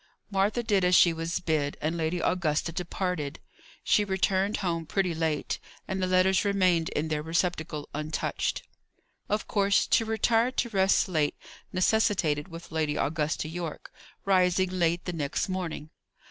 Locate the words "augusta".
2.17-2.71, 12.95-13.47